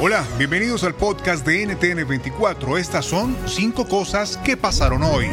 [0.00, 2.78] Hola, bienvenidos al podcast de NTN24.
[2.78, 5.26] Estas son cinco cosas que pasaron hoy.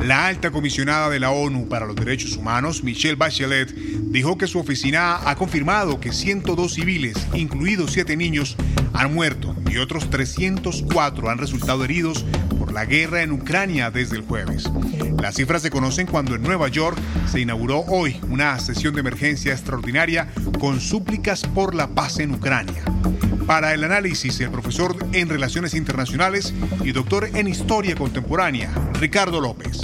[0.00, 4.58] La alta comisionada de la ONU para los Derechos Humanos, Michelle Bachelet, dijo que su
[4.58, 8.56] oficina ha confirmado que 102 civiles, incluidos 7 niños,
[8.94, 12.24] han muerto y otros 304 han resultado heridos
[12.68, 14.70] por la guerra en Ucrania desde el jueves.
[15.22, 19.52] Las cifras se conocen cuando en Nueva York se inauguró hoy una sesión de emergencia
[19.52, 20.28] extraordinaria
[20.60, 22.84] con súplicas por la paz en Ucrania.
[23.46, 26.52] Para el análisis, el profesor en Relaciones Internacionales
[26.84, 29.80] y doctor en Historia Contemporánea, Ricardo López.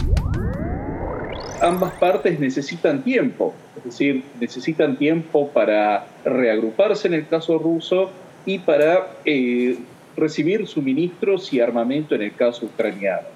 [1.63, 8.11] Ambas partes necesitan tiempo, es decir, necesitan tiempo para reagruparse en el caso ruso
[8.45, 9.79] y para eh,
[10.17, 13.29] recibir suministros y armamento en el caso ucraniano.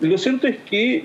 [0.00, 1.02] Lo cierto es que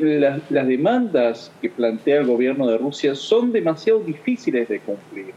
[0.50, 5.34] las, demandas que plantea el gobierno de Rusia son demasiado difíciles de cumplir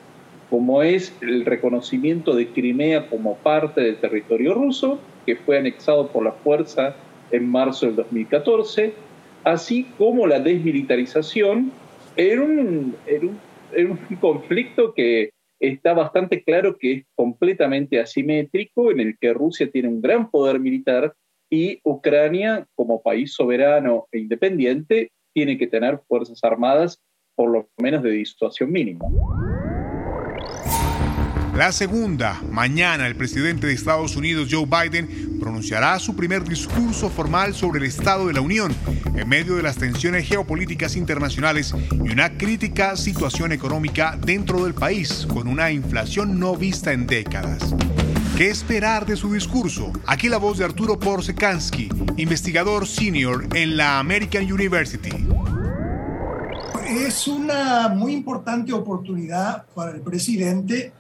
[0.53, 6.23] como es el reconocimiento de Crimea como parte del territorio ruso, que fue anexado por
[6.23, 6.95] la fuerza
[7.31, 8.93] en marzo del 2014,
[9.45, 11.73] así como la desmilitarización
[12.17, 12.97] en un,
[13.79, 15.31] un, conflicto que
[15.63, 20.59] está bastante claro que es completamente asimétrico, en el que Rusia tiene un gran poder
[20.59, 21.15] militar
[21.49, 27.01] y Ucrania, como país soberano e independiente, tiene que tener fuerzas armadas
[27.37, 29.07] por lo menos de disuasión mínima.
[31.55, 37.55] La segunda, mañana el presidente de Estados Unidos, Joe Biden, pronunciará su primer discurso formal
[37.55, 38.75] sobre el Estado de la Unión
[39.15, 45.27] en medio de las tensiones geopolíticas internacionales y una crítica situación económica dentro del país,
[45.27, 47.75] con una inflación no vista en décadas.
[48.35, 49.93] ¿Qué esperar de su discurso?
[50.07, 55.13] Aquí la voz de Arturo Porsekansky, investigador senior en la American University.
[56.89, 60.93] Es una muy importante oportunidad para el presidente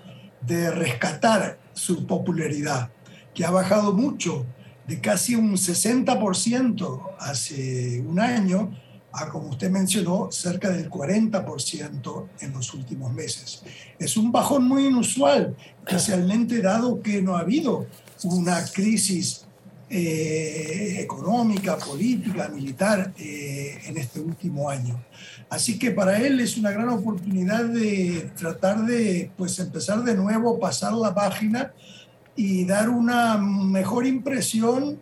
[0.47, 2.91] de rescatar su popularidad,
[3.35, 4.45] que ha bajado mucho,
[4.87, 8.77] de casi un 60% hace un año
[9.13, 13.63] a, como usted mencionó, cerca del 40% en los últimos meses.
[13.99, 15.55] Es un bajón muy inusual,
[15.87, 17.87] especialmente dado que no ha habido
[18.25, 19.47] una crisis
[19.95, 24.99] eh, económica, política, militar eh, en este último año.
[25.51, 30.59] Así que para él es una gran oportunidad de tratar de pues, empezar de nuevo,
[30.59, 31.75] pasar la página
[32.35, 34.99] y dar una mejor impresión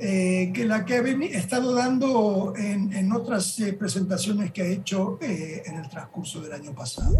[0.00, 5.76] eh, que la que ha estado dando en, en otras presentaciones que ha hecho en
[5.76, 7.14] el transcurso del año pasado.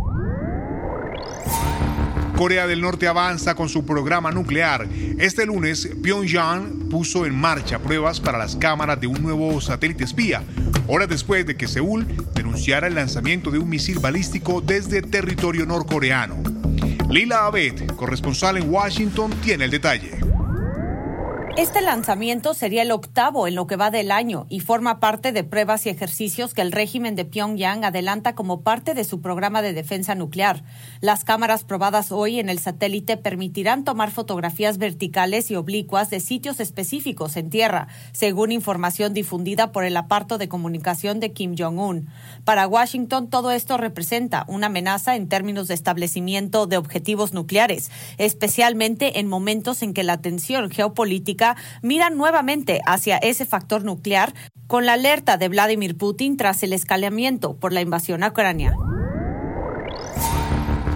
[2.36, 4.88] Corea del Norte avanza con su programa nuclear.
[5.18, 10.42] Este lunes, Pyongyang puso en marcha pruebas para las cámaras de un nuevo satélite espía,
[10.88, 16.42] horas después de que Seúl denunciara el lanzamiento de un misil balístico desde territorio norcoreano.
[17.08, 20.23] Lila Abed, corresponsal en Washington, tiene el detalle.
[21.56, 25.44] Este lanzamiento sería el octavo en lo que va del año y forma parte de
[25.44, 29.72] pruebas y ejercicios que el régimen de Pyongyang adelanta como parte de su programa de
[29.72, 30.64] defensa nuclear.
[31.00, 36.58] Las cámaras probadas hoy en el satélite permitirán tomar fotografías verticales y oblicuas de sitios
[36.58, 42.08] específicos en tierra, según información difundida por el aparto de comunicación de Kim Jong-un.
[42.42, 49.20] Para Washington, todo esto representa una amenaza en términos de establecimiento de objetivos nucleares, especialmente
[49.20, 51.43] en momentos en que la tensión geopolítica
[51.82, 54.32] mira nuevamente hacia ese factor nuclear
[54.66, 58.74] con la alerta de Vladimir Putin tras el escalamiento por la invasión a Ucrania.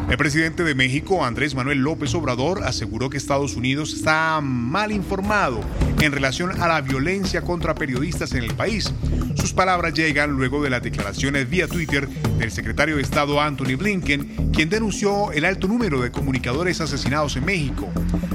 [0.09, 5.61] El presidente de México, Andrés Manuel López Obrador, aseguró que Estados Unidos está mal informado
[6.01, 8.91] en relación a la violencia contra periodistas en el país.
[9.35, 14.51] Sus palabras llegan luego de las declaraciones vía Twitter del secretario de Estado Anthony Blinken,
[14.51, 17.93] quien denunció el alto número de comunicadores asesinados en México.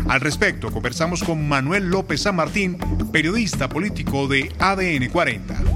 [0.07, 2.77] Al respecto, conversamos con Manuel López San Martín,
[3.11, 5.72] periodista político de ADN 40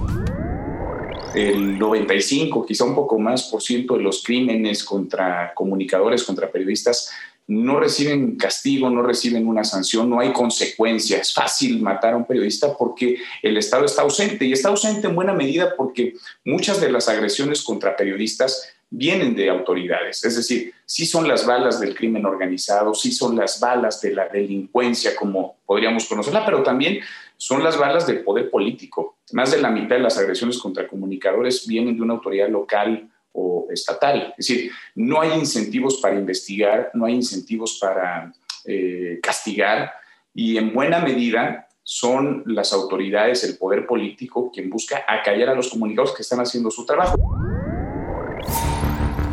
[1.35, 7.11] el 95, quizá un poco más por ciento de los crímenes contra comunicadores, contra periodistas,
[7.47, 11.17] no reciben castigo, no reciben una sanción, no hay consecuencia.
[11.17, 15.15] Es fácil matar a un periodista porque el Estado está ausente y está ausente en
[15.15, 20.23] buena medida porque muchas de las agresiones contra periodistas vienen de autoridades.
[20.25, 24.27] Es decir, sí son las balas del crimen organizado, sí son las balas de la
[24.27, 26.99] delincuencia como podríamos conocerla, pero también
[27.37, 29.17] son las balas del poder político.
[29.33, 33.67] Más de la mitad de las agresiones contra comunicadores vienen de una autoridad local o
[33.71, 34.33] estatal.
[34.37, 38.33] Es decir, no hay incentivos para investigar, no hay incentivos para
[38.65, 39.93] eh, castigar
[40.33, 45.69] y en buena medida son las autoridades, el poder político, quien busca acallar a los
[45.69, 47.15] comunicadores que están haciendo su trabajo.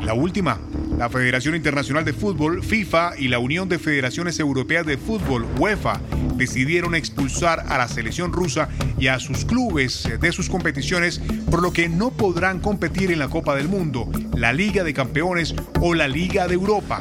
[0.04, 0.60] La última,
[0.98, 6.00] la Federación Internacional de Fútbol, FIFA, y la Unión de Federaciones Europeas de Fútbol, UEFA,
[6.36, 8.68] decidieron expulsar a la selección rusa
[8.98, 11.20] y a sus clubes de sus competiciones,
[11.50, 15.54] por lo que no podrán competir en la Copa del Mundo, la Liga de Campeones
[15.80, 17.00] o la Liga de Europa.